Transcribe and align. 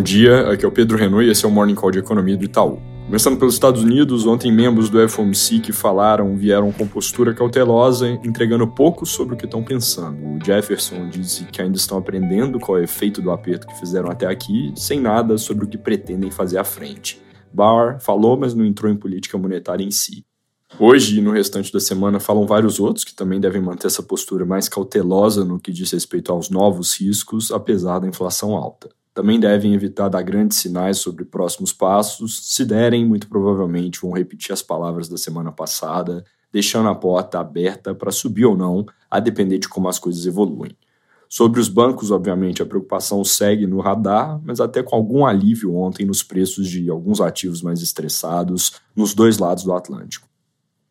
Bom 0.00 0.04
dia, 0.04 0.50
aqui 0.50 0.64
é 0.64 0.68
o 0.68 0.72
Pedro 0.72 0.96
Renault 0.96 1.26
e 1.26 1.30
esse 1.30 1.44
é 1.44 1.48
o 1.48 1.50
Morning 1.50 1.74
Call 1.74 1.90
de 1.90 1.98
Economia 1.98 2.34
do 2.34 2.42
Itaú. 2.42 2.80
Começando 3.04 3.38
pelos 3.38 3.52
Estados 3.52 3.82
Unidos, 3.82 4.24
ontem 4.24 4.50
membros 4.50 4.88
do 4.88 5.06
FOMC 5.06 5.60
que 5.60 5.72
falaram 5.72 6.34
vieram 6.38 6.72
com 6.72 6.88
postura 6.88 7.34
cautelosa, 7.34 8.08
entregando 8.24 8.66
pouco 8.66 9.04
sobre 9.04 9.34
o 9.34 9.36
que 9.36 9.44
estão 9.44 9.62
pensando. 9.62 10.16
O 10.26 10.38
Jefferson 10.42 11.06
disse 11.10 11.44
que 11.44 11.60
ainda 11.60 11.76
estão 11.76 11.98
aprendendo 11.98 12.58
qual 12.58 12.78
é 12.78 12.80
o 12.80 12.84
efeito 12.84 13.20
do 13.20 13.30
aperto 13.30 13.66
que 13.66 13.78
fizeram 13.78 14.10
até 14.10 14.26
aqui, 14.26 14.72
sem 14.74 14.98
nada 14.98 15.36
sobre 15.36 15.66
o 15.66 15.68
que 15.68 15.76
pretendem 15.76 16.30
fazer 16.30 16.56
à 16.56 16.64
frente. 16.64 17.20
Barr 17.52 18.00
falou, 18.00 18.38
mas 18.38 18.54
não 18.54 18.64
entrou 18.64 18.90
em 18.90 18.96
política 18.96 19.36
monetária 19.36 19.84
em 19.84 19.90
si. 19.90 20.24
Hoje 20.78 21.18
e 21.18 21.20
no 21.20 21.30
restante 21.30 21.70
da 21.70 21.78
semana 21.78 22.18
falam 22.18 22.46
vários 22.46 22.80
outros 22.80 23.04
que 23.04 23.14
também 23.14 23.38
devem 23.38 23.60
manter 23.60 23.88
essa 23.88 24.02
postura 24.02 24.46
mais 24.46 24.66
cautelosa 24.66 25.44
no 25.44 25.60
que 25.60 25.70
diz 25.70 25.90
respeito 25.90 26.32
aos 26.32 26.48
novos 26.48 26.98
riscos, 26.98 27.52
apesar 27.52 27.98
da 27.98 28.08
inflação 28.08 28.56
alta. 28.56 28.88
Também 29.12 29.40
devem 29.40 29.74
evitar 29.74 30.08
dar 30.08 30.22
grandes 30.22 30.58
sinais 30.58 30.98
sobre 30.98 31.24
próximos 31.24 31.72
passos. 31.72 32.54
Se 32.54 32.64
derem, 32.64 33.04
muito 33.04 33.28
provavelmente 33.28 34.00
vão 34.00 34.12
repetir 34.12 34.52
as 34.52 34.62
palavras 34.62 35.08
da 35.08 35.16
semana 35.16 35.50
passada, 35.50 36.24
deixando 36.52 36.88
a 36.88 36.94
porta 36.94 37.40
aberta 37.40 37.94
para 37.94 38.12
subir 38.12 38.44
ou 38.44 38.56
não, 38.56 38.86
a 39.10 39.18
depender 39.18 39.58
de 39.58 39.68
como 39.68 39.88
as 39.88 39.98
coisas 39.98 40.26
evoluem. 40.26 40.76
Sobre 41.28 41.60
os 41.60 41.68
bancos, 41.68 42.10
obviamente, 42.10 42.60
a 42.60 42.66
preocupação 42.66 43.24
segue 43.24 43.66
no 43.66 43.78
radar, 43.78 44.40
mas 44.44 44.60
até 44.60 44.82
com 44.82 44.96
algum 44.96 45.24
alívio 45.24 45.76
ontem 45.76 46.04
nos 46.04 46.24
preços 46.24 46.68
de 46.68 46.90
alguns 46.90 47.20
ativos 47.20 47.62
mais 47.62 47.82
estressados 47.82 48.80
nos 48.96 49.14
dois 49.14 49.38
lados 49.38 49.62
do 49.62 49.72
Atlântico. 49.72 50.29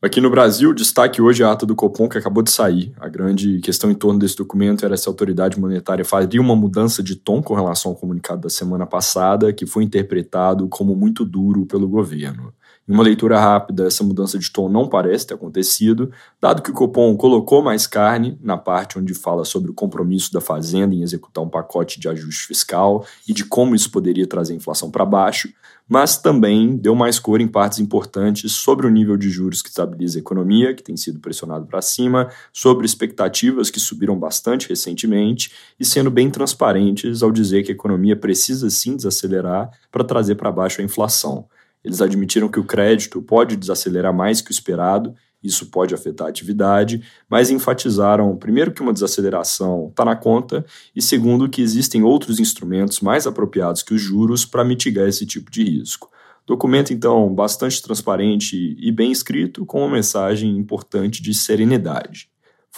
Aqui 0.00 0.20
no 0.20 0.30
Brasil, 0.30 0.72
destaque 0.72 1.20
hoje 1.20 1.42
é 1.42 1.46
a 1.46 1.50
ata 1.50 1.66
do 1.66 1.74
Copom 1.74 2.08
que 2.08 2.16
acabou 2.16 2.40
de 2.40 2.52
sair. 2.52 2.92
A 3.00 3.08
grande 3.08 3.58
questão 3.58 3.90
em 3.90 3.96
torno 3.96 4.16
desse 4.16 4.36
documento 4.36 4.86
era 4.86 4.96
se 4.96 5.08
a 5.08 5.10
autoridade 5.10 5.58
monetária 5.58 6.04
faria 6.04 6.40
uma 6.40 6.54
mudança 6.54 7.02
de 7.02 7.16
tom 7.16 7.42
com 7.42 7.52
relação 7.52 7.90
ao 7.90 7.96
comunicado 7.96 8.42
da 8.42 8.48
semana 8.48 8.86
passada, 8.86 9.52
que 9.52 9.66
foi 9.66 9.82
interpretado 9.82 10.68
como 10.68 10.94
muito 10.94 11.24
duro 11.24 11.66
pelo 11.66 11.88
governo. 11.88 12.54
Em 12.88 12.92
uma 12.94 13.02
leitura 13.02 13.38
rápida, 13.38 13.86
essa 13.86 14.02
mudança 14.02 14.38
de 14.38 14.50
tom 14.50 14.66
não 14.66 14.88
parece 14.88 15.26
ter 15.26 15.34
acontecido, 15.34 16.10
dado 16.40 16.62
que 16.62 16.70
o 16.70 16.72
Copom 16.72 17.14
colocou 17.18 17.62
mais 17.62 17.86
carne 17.86 18.38
na 18.42 18.56
parte 18.56 18.98
onde 18.98 19.12
fala 19.12 19.44
sobre 19.44 19.70
o 19.70 19.74
compromisso 19.74 20.32
da 20.32 20.40
Fazenda 20.40 20.94
em 20.94 21.02
executar 21.02 21.44
um 21.44 21.50
pacote 21.50 22.00
de 22.00 22.08
ajuste 22.08 22.46
fiscal 22.46 23.04
e 23.28 23.34
de 23.34 23.44
como 23.44 23.74
isso 23.74 23.90
poderia 23.90 24.26
trazer 24.26 24.54
a 24.54 24.56
inflação 24.56 24.90
para 24.90 25.04
baixo, 25.04 25.52
mas 25.86 26.16
também 26.16 26.78
deu 26.78 26.94
mais 26.94 27.18
cor 27.18 27.42
em 27.42 27.46
partes 27.46 27.78
importantes 27.78 28.52
sobre 28.52 28.86
o 28.86 28.90
nível 28.90 29.18
de 29.18 29.28
juros 29.28 29.60
que 29.60 29.68
estabiliza 29.68 30.18
a 30.18 30.20
economia, 30.20 30.74
que 30.74 30.82
tem 30.82 30.96
sido 30.96 31.20
pressionado 31.20 31.66
para 31.66 31.82
cima, 31.82 32.30
sobre 32.54 32.86
expectativas 32.86 33.70
que 33.70 33.78
subiram 33.78 34.18
bastante 34.18 34.66
recentemente 34.66 35.52
e 35.78 35.84
sendo 35.84 36.10
bem 36.10 36.30
transparentes 36.30 37.22
ao 37.22 37.30
dizer 37.30 37.64
que 37.64 37.70
a 37.70 37.74
economia 37.74 38.16
precisa 38.16 38.70
sim 38.70 38.96
desacelerar 38.96 39.70
para 39.92 40.04
trazer 40.04 40.36
para 40.36 40.50
baixo 40.50 40.80
a 40.80 40.84
inflação. 40.84 41.46
Eles 41.84 42.00
admitiram 42.00 42.48
que 42.48 42.60
o 42.60 42.64
crédito 42.64 43.22
pode 43.22 43.56
desacelerar 43.56 44.12
mais 44.12 44.40
que 44.40 44.50
o 44.50 44.52
esperado, 44.52 45.14
isso 45.42 45.66
pode 45.66 45.94
afetar 45.94 46.26
a 46.26 46.30
atividade, 46.30 47.02
mas 47.30 47.50
enfatizaram, 47.50 48.36
primeiro, 48.36 48.72
que 48.72 48.82
uma 48.82 48.92
desaceleração 48.92 49.88
está 49.88 50.04
na 50.04 50.16
conta, 50.16 50.64
e 50.94 51.00
segundo, 51.00 51.48
que 51.48 51.62
existem 51.62 52.02
outros 52.02 52.40
instrumentos 52.40 53.00
mais 53.00 53.26
apropriados 53.26 53.82
que 53.82 53.94
os 53.94 54.00
juros 54.00 54.44
para 54.44 54.64
mitigar 54.64 55.06
esse 55.06 55.24
tipo 55.24 55.50
de 55.50 55.62
risco. 55.62 56.10
Documento, 56.44 56.92
então, 56.92 57.32
bastante 57.32 57.80
transparente 57.80 58.76
e 58.80 58.90
bem 58.90 59.12
escrito, 59.12 59.64
com 59.64 59.80
uma 59.80 59.94
mensagem 59.94 60.56
importante 60.56 61.22
de 61.22 61.32
serenidade. 61.34 62.28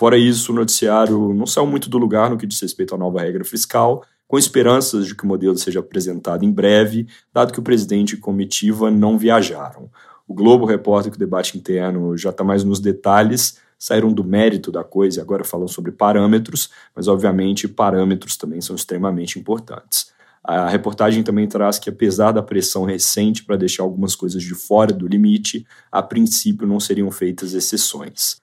Fora 0.00 0.16
isso, 0.16 0.50
o 0.50 0.54
noticiário 0.54 1.34
não 1.34 1.44
saiu 1.44 1.66
muito 1.66 1.90
do 1.90 1.98
lugar 1.98 2.30
no 2.30 2.38
que 2.38 2.46
diz 2.46 2.58
respeito 2.58 2.94
à 2.94 2.96
nova 2.96 3.20
regra 3.20 3.44
fiscal, 3.44 4.02
com 4.26 4.38
esperanças 4.38 5.06
de 5.06 5.14
que 5.14 5.24
o 5.24 5.26
modelo 5.26 5.58
seja 5.58 5.80
apresentado 5.80 6.42
em 6.42 6.50
breve, 6.50 7.06
dado 7.34 7.52
que 7.52 7.60
o 7.60 7.62
presidente 7.62 8.14
e 8.14 8.16
comitiva 8.16 8.90
não 8.90 9.18
viajaram. 9.18 9.90
O 10.26 10.32
Globo 10.32 10.64
reporta 10.64 11.10
que 11.10 11.16
o 11.16 11.18
debate 11.18 11.58
interno 11.58 12.16
já 12.16 12.30
está 12.30 12.42
mais 12.42 12.64
nos 12.64 12.80
detalhes, 12.80 13.58
saíram 13.78 14.10
do 14.10 14.24
mérito 14.24 14.72
da 14.72 14.82
coisa 14.82 15.20
e 15.20 15.22
agora 15.22 15.44
falam 15.44 15.68
sobre 15.68 15.92
parâmetros, 15.92 16.70
mas 16.96 17.06
obviamente 17.06 17.68
parâmetros 17.68 18.38
também 18.38 18.62
são 18.62 18.74
extremamente 18.74 19.38
importantes. 19.38 20.12
A 20.42 20.66
reportagem 20.66 21.22
também 21.22 21.46
traz 21.46 21.78
que, 21.78 21.90
apesar 21.90 22.32
da 22.32 22.42
pressão 22.42 22.86
recente 22.86 23.44
para 23.44 23.56
deixar 23.56 23.82
algumas 23.82 24.16
coisas 24.16 24.42
de 24.42 24.54
fora 24.54 24.94
do 24.94 25.06
limite, 25.06 25.66
a 25.92 26.02
princípio 26.02 26.66
não 26.66 26.80
seriam 26.80 27.10
feitas 27.10 27.52
exceções. 27.52 28.40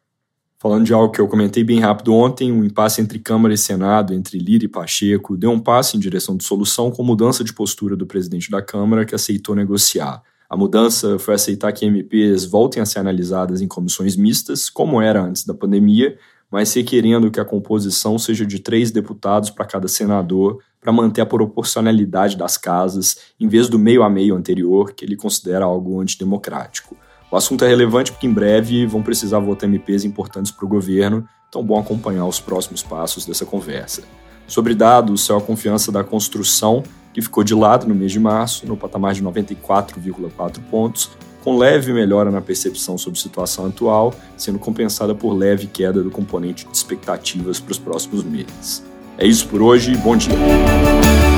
Falando 0.60 0.86
de 0.86 0.94
algo 0.94 1.14
que 1.14 1.22
eu 1.22 1.28
comentei 1.28 1.64
bem 1.64 1.80
rápido 1.80 2.16
ontem, 2.16 2.52
o 2.52 2.56
um 2.56 2.64
impasse 2.64 3.00
entre 3.00 3.20
Câmara 3.20 3.54
e 3.54 3.58
Senado, 3.58 4.12
entre 4.12 4.40
Lira 4.40 4.66
e 4.66 4.68
Pacheco, 4.68 5.38
deu 5.38 5.52
um 5.52 5.60
passo 5.60 5.96
em 5.96 6.00
direção 6.00 6.36
de 6.36 6.44
solução 6.44 6.90
com 6.90 7.04
mudança 7.04 7.44
de 7.44 7.54
postura 7.54 7.96
do 7.96 8.08
presidente 8.08 8.50
da 8.50 8.60
Câmara, 8.60 9.06
que 9.06 9.14
aceitou 9.14 9.54
negociar. 9.54 10.24
A 10.50 10.58
mudança 10.58 11.20
foi 11.20 11.36
aceitar 11.36 11.72
que 11.74 11.86
MPs 11.86 12.46
voltem 12.46 12.82
a 12.82 12.88
ser 12.88 12.98
analisadas 12.98 13.62
em 13.62 13.68
comissões 13.68 14.16
mistas, 14.16 14.68
como 14.68 15.00
era 15.00 15.22
antes 15.22 15.46
da 15.46 15.54
pandemia, 15.54 16.18
mas 16.50 16.74
requerendo 16.74 17.30
que 17.30 17.40
a 17.40 17.46
composição 17.46 18.18
seja 18.18 18.44
de 18.44 18.58
três 18.58 18.90
deputados 18.90 19.52
para 19.52 19.64
cada 19.64 19.88
senador, 19.88 20.64
para 20.82 20.92
manter 20.92 21.22
a 21.22 21.26
proporcionalidade 21.28 22.36
das 22.36 22.58
casas, 22.58 23.18
em 23.40 23.48
vez 23.48 23.70
do 23.70 23.78
meio 23.78 24.02
a 24.02 24.10
meio 24.10 24.36
anterior, 24.36 24.92
que 24.94 25.06
ele 25.06 25.16
considera 25.16 25.66
algo 25.66 26.02
antidemocrático. 26.02 26.98
O 27.30 27.36
assunto 27.36 27.66
é 27.66 27.68
relevante 27.68 28.12
porque 28.12 28.26
em 28.26 28.32
breve 28.32 28.86
vão 28.86 29.04
precisar 29.04 29.40
votar 29.40 29.68
MPs 29.68 30.06
importantes 30.06 30.52
para 30.52 30.66
o 30.66 30.68
governo, 30.68 31.28
então 31.50 31.64
bom 31.64 31.78
acompanhar 31.78 32.26
os 32.26 32.40
próximos 32.40 32.82
passos 32.82 33.26
dessa 33.26 33.46
conversa. 33.46 34.04
Sobre 34.48 34.74
dados, 34.74 35.26
saiu 35.26 35.40
a 35.40 35.42
confiança 35.42 35.92
da 35.92 36.06
construção, 36.06 36.84
que 37.14 37.22
ficou 37.22 37.44
de 37.44 37.54
lado 37.54 37.86
no 37.86 37.94
mês 37.94 38.14
de 38.14 38.20
março, 38.20 38.66
no 38.66 38.78
patamar 38.78 39.14
de 39.14 39.22
94,4 39.22 40.60
pontos, 40.72 41.10
com 41.44 41.58
leve 41.58 41.92
melhora 41.92 42.32
na 42.32 42.42
percepção 42.42 42.98
sobre 42.98 43.20
a 43.20 43.24
situação 43.24 43.66
atual, 43.66 44.14
sendo 44.38 44.58
compensada 44.58 45.14
por 45.14 45.34
leve 45.34 45.68
queda 45.68 46.02
do 46.02 46.12
componente 46.12 46.66
de 46.66 46.78
expectativas 46.78 47.60
para 47.60 47.72
os 47.72 47.80
próximos 47.80 48.24
meses. 48.24 48.84
É 49.18 49.28
isso 49.28 49.48
por 49.48 49.62
hoje, 49.62 49.98
bom 49.98 50.16
dia! 50.16 51.37